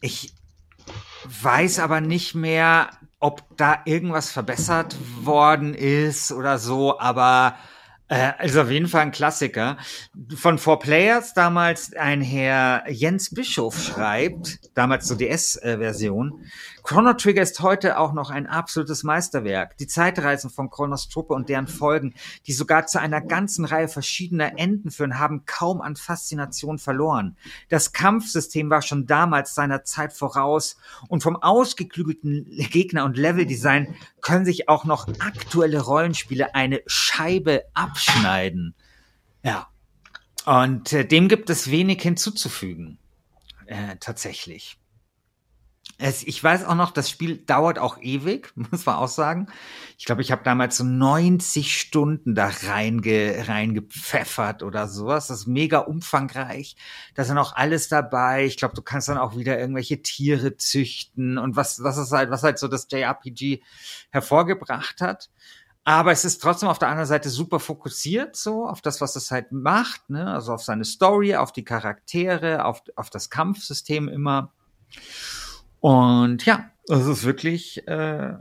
[0.00, 0.32] ich
[1.42, 7.54] weiß aber nicht mehr, ob da irgendwas verbessert worden ist oder so, aber
[8.10, 9.78] äh, also auf jeden Fall ein Klassiker.
[10.34, 16.44] Von Four Players damals ein Herr Jens Bischof schreibt, damals zur DS-Version,
[16.82, 19.76] Chrono Trigger ist heute auch noch ein absolutes Meisterwerk.
[19.78, 22.14] Die Zeitreisen von Chronos Truppe und deren Folgen,
[22.46, 27.36] die sogar zu einer ganzen Reihe verschiedener Enden führen, haben kaum an Faszination verloren.
[27.68, 30.76] Das Kampfsystem war schon damals seiner Zeit voraus
[31.08, 38.74] und vom ausgeklügelten Gegner- und Leveldesign können sich auch noch aktuelle Rollenspiele eine Scheibe abschneiden.
[39.42, 39.68] Ja.
[40.46, 42.98] Und äh, dem gibt es wenig hinzuzufügen.
[43.66, 44.79] Äh, tatsächlich.
[46.02, 49.48] Es, ich weiß auch noch, das Spiel dauert auch ewig, muss man auch sagen.
[49.98, 55.26] Ich glaube, ich habe damals so 90 Stunden da reinge, reingepfeffert oder sowas.
[55.26, 56.76] Das ist mega umfangreich.
[57.14, 58.46] Da sind auch alles dabei.
[58.46, 62.30] Ich glaube, du kannst dann auch wieder irgendwelche Tiere züchten und was, was ist halt,
[62.30, 63.60] was halt so das JRPG
[64.10, 65.28] hervorgebracht hat.
[65.84, 69.30] Aber es ist trotzdem auf der anderen Seite super fokussiert so auf das, was es
[69.30, 70.32] halt macht, ne?
[70.32, 74.52] Also auf seine Story, auf die Charaktere, auf, auf das Kampfsystem immer.
[75.80, 78.34] Und ja, es ist wirklich äh,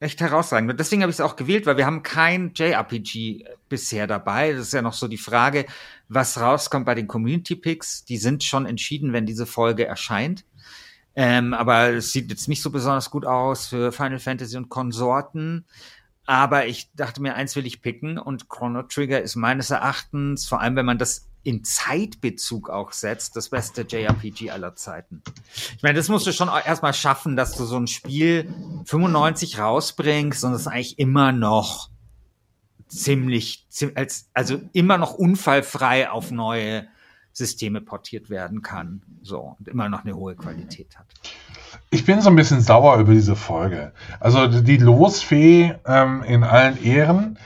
[0.00, 0.70] echt herausragend.
[0.70, 4.52] Und deswegen habe ich es auch gewählt, weil wir haben kein JRPG bisher dabei.
[4.52, 5.66] Das ist ja noch so die Frage,
[6.08, 8.04] was rauskommt bei den Community Picks.
[8.04, 10.44] Die sind schon entschieden, wenn diese Folge erscheint.
[11.14, 15.66] Ähm, aber es sieht jetzt nicht so besonders gut aus für Final Fantasy und Konsorten.
[16.24, 20.60] Aber ich dachte mir, eins will ich picken und Chrono Trigger ist meines Erachtens, vor
[20.60, 25.22] allem wenn man das in Zeitbezug auch setzt, das beste JRPG aller Zeiten.
[25.76, 28.52] Ich meine, das musst du schon erstmal schaffen, dass du so ein Spiel
[28.84, 31.88] 95 rausbringst und es eigentlich immer noch
[32.88, 36.86] ziemlich, als, also immer noch unfallfrei auf neue
[37.32, 39.02] Systeme portiert werden kann.
[39.22, 41.06] So, und immer noch eine hohe Qualität hat.
[41.90, 43.92] Ich bin so ein bisschen sauer über diese Folge.
[44.18, 47.38] Also die Losfee ähm, in allen Ehren,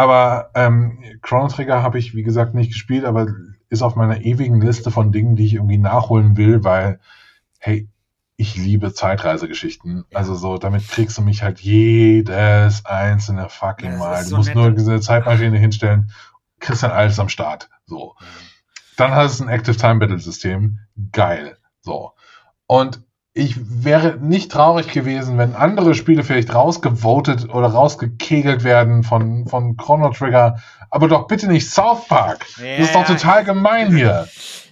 [0.00, 3.28] aber ähm, Chrono Trigger habe ich, wie gesagt, nicht gespielt, aber
[3.68, 7.00] ist auf meiner ewigen Liste von Dingen, die ich irgendwie nachholen will, weil,
[7.58, 7.88] hey,
[8.36, 10.04] ich liebe Zeitreisegeschichten.
[10.10, 10.18] Ja.
[10.18, 14.22] Also so, damit kriegst du mich halt jedes einzelne fucking Mal.
[14.24, 16.10] Du so musst nur diese Zeitmaschine hinstellen,
[16.58, 17.68] kriegst dann alles am Start.
[17.84, 18.16] So.
[18.96, 20.78] Dann hast du ein Active Time Battle System.
[21.12, 21.58] Geil.
[21.82, 22.12] So.
[22.66, 23.02] Und
[23.40, 29.76] ich wäre nicht traurig gewesen, wenn andere Spiele vielleicht rausgevotet oder rausgekegelt werden von, von
[29.76, 30.58] Chrono Trigger,
[30.90, 32.46] aber doch bitte nicht South Park.
[32.58, 34.28] Ja, das ist doch total gemein hier.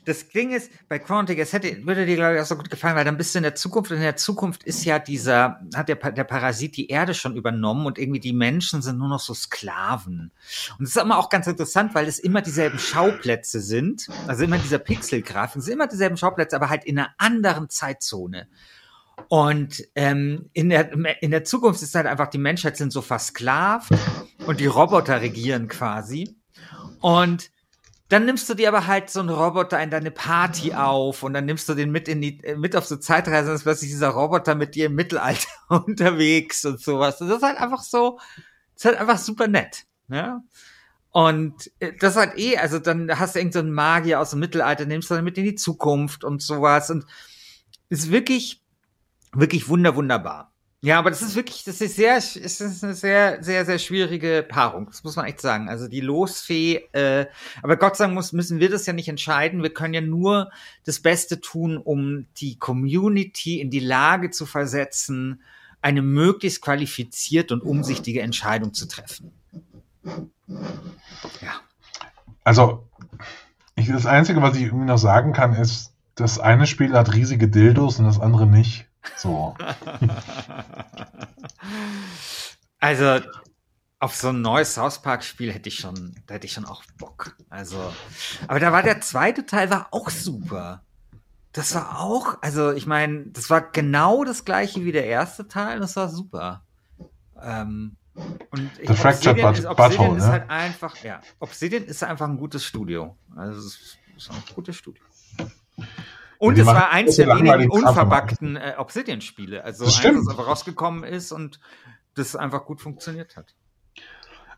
[0.09, 2.97] Das Ding ist, bei Trigger, es hätte, würde dir, glaube ich, auch so gut gefallen,
[2.97, 5.91] weil dann bist du in der Zukunft und in der Zukunft ist ja dieser, hat
[5.91, 9.35] der, der Parasit die Erde schon übernommen und irgendwie die Menschen sind nur noch so
[9.35, 10.33] Sklaven.
[10.79, 14.57] Und das ist immer auch ganz interessant, weil es immer dieselben Schauplätze sind, also immer
[14.57, 18.49] dieser Pixelgrafik, es sind immer dieselben Schauplätze, aber halt in einer anderen Zeitzone.
[19.29, 23.91] Und ähm, in, der, in der Zukunft ist halt einfach, die Menschheit sind so versklavt
[24.47, 26.35] und die Roboter regieren quasi.
[27.01, 27.51] Und
[28.09, 31.45] dann nimmst du dir aber halt so einen Roboter in deine Party auf und dann
[31.45, 34.55] nimmst du den mit in die, mit auf so Zeitreise und ist plötzlich dieser Roboter
[34.55, 37.21] mit dir im Mittelalter unterwegs und sowas.
[37.21, 38.19] Und das ist halt einfach so,
[38.75, 39.85] das ist halt einfach super nett.
[40.09, 40.43] Ja?
[41.11, 44.41] Und äh, das ist halt eh, also dann hast du irgendeinen so Magier aus dem
[44.41, 47.05] Mittelalter, nimmst du dann mit in die Zukunft und sowas und
[47.91, 48.63] ist wirklich,
[49.33, 50.53] wirklich wunder, wunderbar.
[50.81, 54.47] Ja, aber das ist wirklich, das ist sehr, es ist eine sehr, sehr, sehr schwierige
[54.49, 54.87] Paarung.
[54.87, 55.69] Das muss man echt sagen.
[55.69, 57.27] Also die Losfee, äh,
[57.65, 59.65] aber Gott sei Dank muss, müssen wir das ja nicht entscheiden.
[59.65, 60.53] Wir können ja nur
[60.85, 65.43] das Beste tun, um die Community in die Lage zu versetzen,
[65.83, 69.33] eine möglichst qualifizierte und umsichtige Entscheidung zu treffen.
[70.05, 71.61] Ja.
[72.45, 72.89] Also,
[73.75, 77.49] ich, das Einzige, was ich irgendwie noch sagen kann, ist, das eine Spiel hat riesige
[77.49, 78.88] Dildos und das andere nicht.
[79.17, 79.57] So.
[82.81, 83.21] also,
[84.01, 86.85] auf so ein neues South Park Spiel hätte ich schon, da hätte ich schon auch
[86.99, 87.37] Bock.
[87.51, 87.93] Also,
[88.47, 90.83] aber da war der zweite Teil war auch super.
[91.53, 95.81] Das war auch, also ich meine, das war genau das gleiche wie der erste Teil.
[95.81, 96.63] Das war super.
[97.41, 97.97] Ähm,
[98.51, 100.33] und ich, Obsidian, ist, Obsidian ist ne?
[100.33, 103.17] halt einfach, ja, Obsidian ist einfach ein gutes Studio.
[103.35, 105.03] Also es ist ein gutes Studio.
[106.39, 109.65] Und es war eins der wenigen unverbackten äh, Obsidian-Spiele.
[109.65, 111.59] Also das eins, das einfach rausgekommen ist und
[112.15, 113.55] das einfach gut funktioniert hat.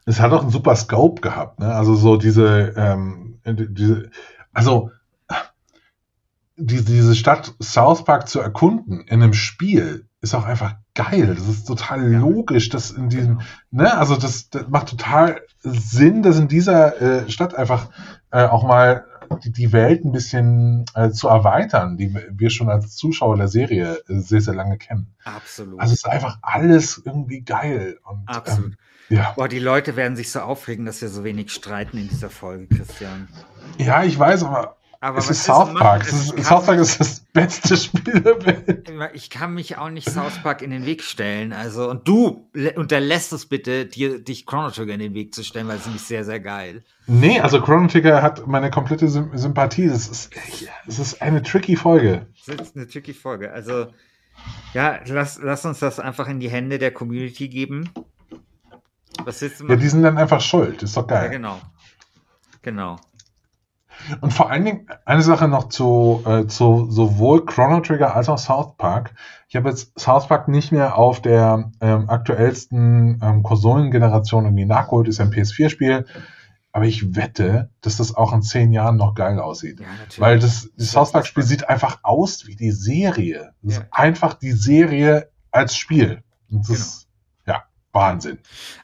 [0.06, 1.74] Es hat auch einen super Scope gehabt, ne?
[1.74, 4.10] Also so diese, ähm, diese
[4.52, 4.90] also
[6.56, 11.34] die, diese Stadt South Park zu erkunden in einem Spiel ist auch einfach geil.
[11.34, 12.18] Das ist total ja.
[12.18, 13.84] logisch, dass in diesem, genau.
[13.84, 17.88] ne, also das, das, macht total Sinn, dass in dieser äh, Stadt einfach
[18.30, 19.06] äh, auch mal
[19.44, 24.18] die, Welt ein bisschen äh, zu erweitern, die wir schon als Zuschauer der Serie äh,
[24.18, 25.14] sehr, sehr lange kennen.
[25.24, 25.78] Absolut.
[25.80, 27.98] Also es ist einfach alles irgendwie geil.
[28.04, 28.72] Und, Absolut.
[28.72, 29.32] Ähm, ja.
[29.36, 32.66] Boah, die Leute werden sich so aufregen, dass wir so wenig streiten in dieser Folge,
[32.68, 33.28] Christian.
[33.78, 36.02] Ja, ich weiß, aber aber es ist South Park.
[36.02, 38.92] Es ist, South Park ist das beste Spiel der Welt.
[39.14, 41.54] Ich kann mich auch nicht South Park in den Weg stellen.
[41.54, 45.68] Also, und du unterlässt es bitte, dir, dich Chrono Trigger in den Weg zu stellen,
[45.68, 46.84] weil es nämlich sehr, sehr geil.
[47.06, 49.88] Nee, also Chrono Trigger hat meine komplette Sym Sympathie.
[49.88, 50.30] Das ist,
[50.84, 52.26] das ist eine tricky Folge.
[52.46, 53.52] Das ist eine tricky Folge.
[53.52, 53.86] Also,
[54.74, 57.88] ja, lass, lass uns das einfach in die Hände der Community geben.
[59.24, 59.76] Was willst du machen?
[59.78, 60.82] Ja, die sind dann einfach schuld.
[60.82, 61.24] Ist doch geil.
[61.24, 61.60] Ja, genau.
[62.62, 62.98] Genau.
[64.20, 68.38] Und vor allen Dingen eine Sache noch zu, äh, zu sowohl Chrono Trigger als auch
[68.38, 69.14] South Park.
[69.48, 75.08] Ich habe jetzt South Park nicht mehr auf der ähm, aktuellsten ähm, Konsolengeneration irgendwie nachgeholt,
[75.08, 76.06] ist ein PS4-Spiel.
[76.72, 79.80] Aber ich wette, dass das auch in zehn Jahren noch geil aussieht.
[79.80, 79.86] Ja,
[80.18, 83.52] Weil das, das South Park-Spiel sieht einfach aus wie die Serie.
[83.62, 83.80] Das ja.
[83.80, 86.22] ist einfach die Serie als Spiel.
[86.48, 86.99] Und das genau.
[87.92, 88.38] Wahnsinn.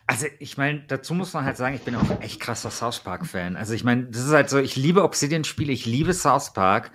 [0.06, 3.56] Also ich meine, dazu muss man halt sagen, ich bin auch echt krasser South Park-Fan.
[3.56, 6.90] Also ich meine, das ist halt so, ich liebe Obsidian-Spiele, ich liebe South Park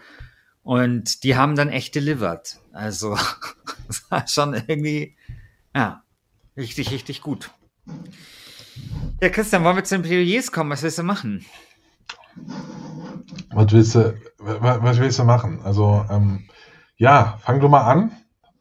[0.64, 2.60] und die haben dann echt delivered.
[2.74, 3.18] Also
[3.88, 5.16] das war schon irgendwie,
[5.74, 6.04] ja,
[6.58, 7.52] richtig, richtig gut.
[9.22, 10.70] Ja, Christian, wollen wir zu den Plädoyers kommen?
[10.70, 11.46] Was willst du machen?
[13.52, 15.62] Was willst du, was, was willst du machen?
[15.64, 16.50] Also, ähm,
[16.98, 18.12] ja, fang du mal an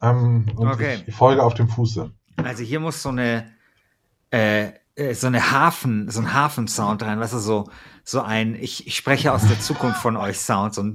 [0.01, 1.03] ähm, und okay.
[1.05, 2.11] ich folge auf dem Fuße.
[2.37, 3.51] Also hier muss so eine
[4.31, 7.69] äh, äh, so eine Hafen, so ein Hafensound rein, weißt du, so,
[8.03, 10.93] so ein, ich, ich spreche aus der Zukunft von euch Sound, so ein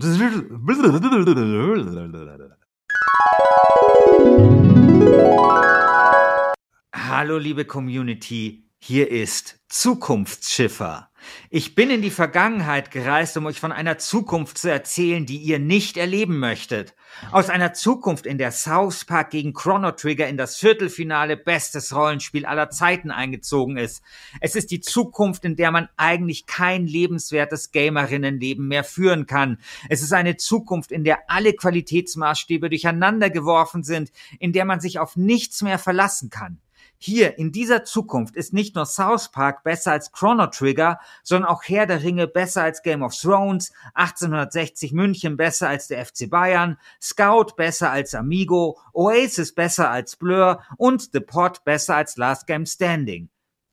[6.94, 11.10] Hallo liebe Community, hier ist Zukunftsschiffer.
[11.50, 15.58] Ich bin in die Vergangenheit gereist, um euch von einer Zukunft zu erzählen, die ihr
[15.58, 16.94] nicht erleben möchtet.
[17.32, 22.46] Aus einer Zukunft, in der South Park gegen Chrono Trigger in das Viertelfinale bestes Rollenspiel
[22.46, 24.02] aller Zeiten eingezogen ist.
[24.40, 29.58] Es ist die Zukunft, in der man eigentlich kein lebenswertes Gamerinnenleben mehr führen kann.
[29.88, 35.00] Es ist eine Zukunft, in der alle Qualitätsmaßstäbe durcheinander geworfen sind, in der man sich
[35.00, 36.60] auf nichts mehr verlassen kann.
[36.98, 41.62] Hier in dieser Zukunft ist nicht nur South Park besser als Chrono Trigger, sondern auch
[41.64, 46.78] Herr der Ringe besser als Game of Thrones, 1860 München besser als der FC Bayern,
[47.00, 52.66] Scout besser als Amigo, Oasis besser als Blur und The Pod besser als Last Game
[52.66, 53.28] Standing.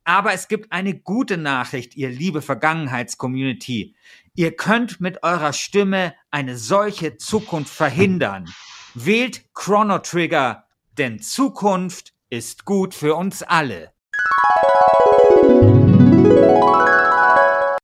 [0.06, 3.96] Aber es gibt eine gute Nachricht, ihr liebe Vergangenheitscommunity.
[4.36, 8.50] Ihr könnt mit eurer Stimme eine solche Zukunft verhindern.
[8.96, 10.66] Wählt Chrono Trigger,
[10.98, 13.92] denn Zukunft ist gut für uns alle.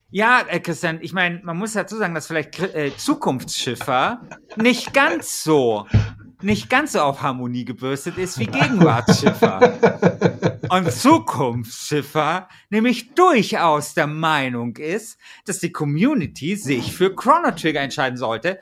[0.10, 4.22] Ja, äh, Christian, ich meine, man muss dazu sagen, dass vielleicht äh, Zukunftsschiffer
[4.56, 5.86] nicht ganz so
[6.42, 9.78] nicht ganz so auf Harmonie gebürstet ist wie Gegenwartsschiffer.
[10.70, 18.18] Und Zukunftsschiffer nämlich durchaus der Meinung ist, dass die Community sich für Chrono Trigger entscheiden
[18.18, 18.62] sollte,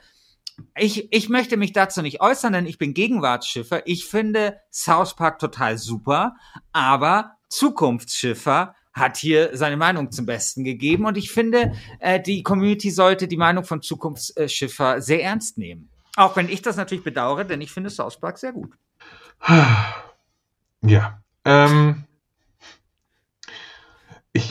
[0.76, 3.86] ich, ich möchte mich dazu nicht äußern, denn ich bin Gegenwartsschiffer.
[3.86, 6.36] Ich finde South Park total super,
[6.72, 12.90] aber Zukunftsschiffer hat hier seine Meinung zum Besten gegeben und ich finde, äh, die Community
[12.90, 15.88] sollte die Meinung von Zukunftsschiffer sehr ernst nehmen.
[16.16, 18.72] Auch wenn ich das natürlich bedauere, denn ich finde South Park sehr gut.
[20.82, 21.22] Ja.
[21.44, 22.04] Ähm,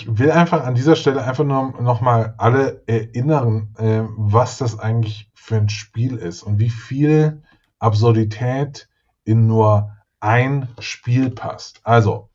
[0.08, 5.30] ich will einfach an dieser Stelle einfach nur nochmal alle erinnern, äh, was das eigentlich
[5.34, 7.44] für ein Spiel ist und wie viel
[7.80, 8.88] Absurdität
[9.26, 11.82] in nur ein Spiel passt.
[11.84, 12.30] Also,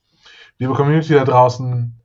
[0.59, 1.99] liebe Community da draußen,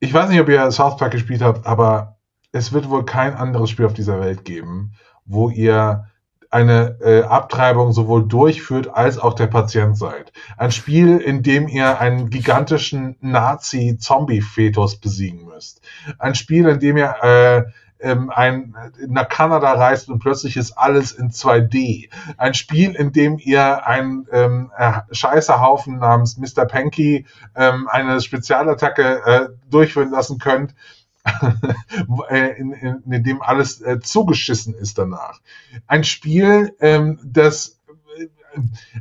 [0.00, 2.18] ich weiß nicht, ob ihr South Park gespielt habt, aber
[2.52, 4.92] es wird wohl kein anderes Spiel auf dieser Welt geben,
[5.24, 6.08] wo ihr
[6.52, 10.32] eine äh, Abtreibung sowohl durchführt als auch der Patient seid.
[10.58, 15.80] Ein Spiel, in dem ihr einen gigantischen Nazi-Zombie-Fetus besiegen müsst.
[16.18, 17.62] Ein Spiel, in dem ihr äh,
[18.02, 18.74] ähm, ein,
[19.06, 22.10] nach Kanada reist und plötzlich ist alles in 2D.
[22.36, 26.66] Ein Spiel, in dem ihr einen ähm, äh, Scheißerhaufen namens Mr.
[26.66, 27.24] Panky
[27.56, 30.74] ähm, eine Spezialattacke äh, durchführen lassen könnt,
[32.30, 35.40] in, in, in, dem alles äh, zugeschissen ist danach.
[35.86, 37.80] Ein Spiel, ähm, das
[38.18, 38.26] äh,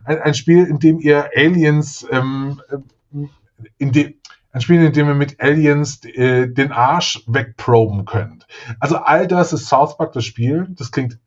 [0.05, 2.77] ein, ein, Spiel, in dem ihr Aliens ähm, äh,
[3.77, 4.13] in dem
[4.53, 8.45] ein Spiel, in dem ihr mit Aliens äh, den Arsch wegproben könnt.
[8.79, 10.67] Also all das ist South Park das Spiel.
[10.71, 11.19] Das klingt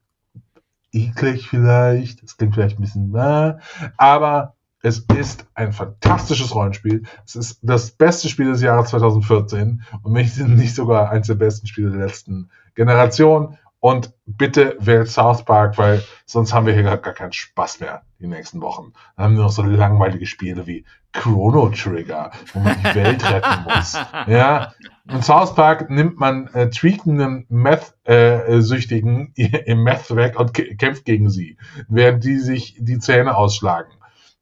[0.92, 3.54] eklig vielleicht, das klingt vielleicht ein bisschen, äh,
[3.96, 4.53] aber
[4.84, 7.04] es ist ein fantastisches Rollenspiel.
[7.24, 11.90] Es ist das beste Spiel des Jahres 2014 und nicht sogar eines der besten Spiele
[11.90, 13.56] der letzten Generation.
[13.80, 18.02] Und bitte wählt South Park, weil sonst haben wir hier gar, gar keinen Spaß mehr
[18.18, 18.92] die nächsten Wochen.
[19.16, 23.64] Dann haben wir noch so langweilige Spiele wie Chrono Trigger, wo man die Welt retten
[23.64, 23.98] muss.
[24.26, 24.74] Ja.
[25.10, 31.30] Und South Park nimmt man äh, tweakenden Meth-Süchtigen äh, im Meth weg und kämpft gegen
[31.30, 31.56] sie,
[31.88, 33.92] während die sich die Zähne ausschlagen.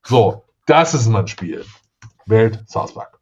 [0.05, 1.65] So, das ist mein Spiel.
[2.27, 3.21] Welt South Park.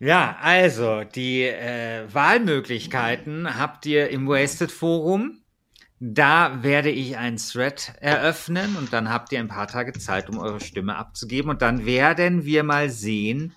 [0.00, 5.42] Ja, also die äh, Wahlmöglichkeiten habt ihr im Wasted Forum.
[6.00, 10.38] Da werde ich einen Thread eröffnen und dann habt ihr ein paar Tage Zeit, um
[10.38, 11.50] eure Stimme abzugeben.
[11.50, 13.52] Und dann werden wir mal sehen,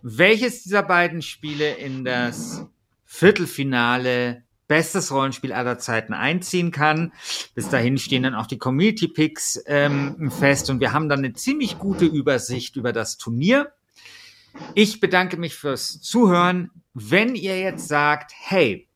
[0.00, 2.64] welches dieser beiden Spiele in das
[3.04, 7.12] Viertelfinale bestes Rollenspiel aller Zeiten einziehen kann.
[7.54, 11.34] Bis dahin stehen dann auch die Community Picks ähm, fest und wir haben dann eine
[11.34, 13.74] ziemlich gute Übersicht über das Turnier.
[14.74, 16.70] Ich bedanke mich fürs Zuhören.
[16.94, 18.88] Wenn ihr jetzt sagt, hey,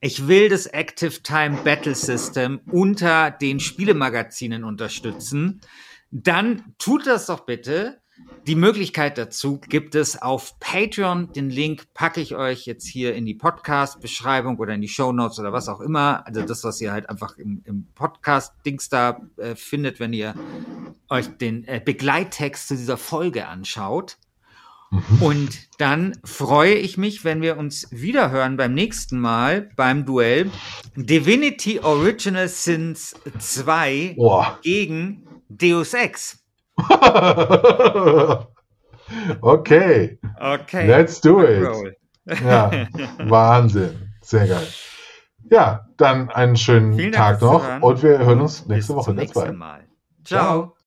[0.00, 5.60] ich will das Active Time Battle System unter den Spielemagazinen unterstützen,
[6.10, 8.01] dann tut das doch bitte
[8.46, 11.32] die Möglichkeit dazu gibt es auf Patreon.
[11.32, 15.38] Den Link packe ich euch jetzt hier in die Podcast-Beschreibung oder in die Show Notes
[15.38, 16.26] oder was auch immer.
[16.26, 20.34] Also das, was ihr halt einfach im, im Podcast-Dings da äh, findet, wenn ihr
[21.08, 24.18] euch den äh, Begleittext zu dieser Folge anschaut.
[24.90, 25.22] Mhm.
[25.22, 30.50] Und dann freue ich mich, wenn wir uns wiederhören beim nächsten Mal beim Duell
[30.96, 34.58] Divinity Original Sins 2 Boah.
[34.62, 36.41] gegen Deus Ex.
[39.42, 40.86] Okay, Okay.
[40.86, 41.62] let's do it.
[41.62, 41.94] Roll.
[42.26, 42.70] Ja,
[43.18, 44.14] Wahnsinn.
[44.22, 44.66] Sehr geil.
[45.50, 49.04] Ja, dann einen schönen Vielen Dank Tag noch und wir hören uns Bis nächste Woche.
[49.06, 49.56] zum Ganz nächsten.
[49.56, 49.86] Mal.
[50.24, 50.38] Ciao.
[50.40, 50.76] Ciao.